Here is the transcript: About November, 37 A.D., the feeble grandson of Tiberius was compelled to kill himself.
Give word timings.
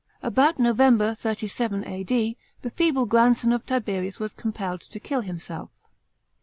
About 0.23 0.57
November, 0.57 1.13
37 1.13 1.85
A.D., 1.85 2.35
the 2.63 2.69
feeble 2.71 3.05
grandson 3.05 3.51
of 3.51 3.67
Tiberius 3.67 4.19
was 4.19 4.33
compelled 4.33 4.81
to 4.81 4.99
kill 4.99 5.21
himself. 5.21 5.69